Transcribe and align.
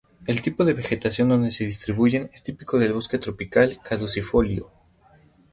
El 0.25 0.41
tipo 0.41 0.65
de 0.65 0.73
vegetación 0.73 1.29
donde 1.29 1.51
se 1.51 1.63
distribuyen 1.63 2.31
es 2.33 2.41
típica 2.41 2.79
del 2.79 2.93
bosque 2.93 3.19
tropical 3.19 3.77
caducifolio. 3.87 4.71